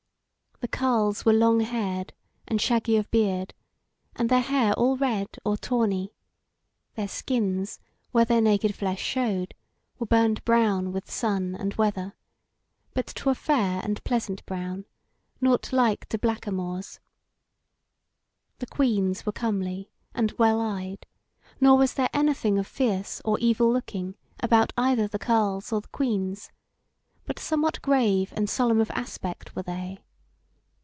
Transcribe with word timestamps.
The 0.61 0.67
carles 0.67 1.25
were 1.25 1.33
long 1.33 1.61
haired, 1.61 2.13
and 2.47 2.61
shaggy 2.61 2.95
of 2.95 3.09
beard, 3.09 3.55
and 4.15 4.29
their 4.29 4.41
hair 4.41 4.73
all 4.73 4.95
red 4.95 5.27
or 5.43 5.57
tawny; 5.57 6.13
their 6.93 7.07
skins, 7.07 7.79
where 8.11 8.25
their 8.25 8.41
naked 8.41 8.75
flesh 8.75 9.01
showed, 9.01 9.55
were 9.97 10.05
burned 10.05 10.45
brown 10.45 10.91
with 10.91 11.09
sun 11.09 11.55
and 11.55 11.73
weather, 11.75 12.13
but 12.93 13.07
to 13.07 13.31
a 13.31 13.35
fair 13.35 13.81
and 13.83 14.03
pleasant 14.03 14.45
brown, 14.45 14.85
nought 15.41 15.73
like 15.73 16.07
to 16.09 16.19
blackamoors. 16.19 16.99
The 18.59 18.67
queans 18.67 19.25
were 19.25 19.31
comely 19.31 19.89
and 20.13 20.31
well 20.33 20.61
eyed; 20.61 21.07
nor 21.59 21.75
was 21.75 21.95
there 21.95 22.09
anything 22.13 22.59
of 22.59 22.67
fierce 22.67 23.19
or 23.25 23.39
evil 23.39 23.73
looking 23.73 24.13
about 24.41 24.73
either 24.77 25.07
the 25.07 25.19
carles 25.19 25.73
or 25.73 25.81
the 25.81 25.87
queans, 25.87 26.51
but 27.25 27.39
somewhat 27.39 27.81
grave 27.81 28.31
and 28.35 28.47
solemn 28.47 28.79
of 28.79 28.91
aspect 28.91 29.55
were 29.55 29.63
they. 29.63 30.03